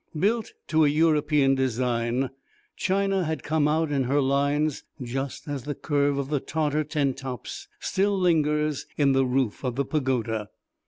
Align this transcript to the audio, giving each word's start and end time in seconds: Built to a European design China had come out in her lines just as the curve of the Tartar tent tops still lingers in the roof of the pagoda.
Built 0.17 0.53
to 0.69 0.83
a 0.83 0.87
European 0.89 1.53
design 1.53 2.31
China 2.75 3.23
had 3.23 3.43
come 3.43 3.67
out 3.67 3.91
in 3.91 4.05
her 4.05 4.19
lines 4.19 4.83
just 4.99 5.47
as 5.47 5.61
the 5.65 5.75
curve 5.75 6.17
of 6.17 6.29
the 6.29 6.39
Tartar 6.39 6.83
tent 6.83 7.17
tops 7.17 7.67
still 7.79 8.17
lingers 8.19 8.87
in 8.97 9.11
the 9.11 9.27
roof 9.27 9.63
of 9.63 9.75
the 9.75 9.85
pagoda. 9.85 10.49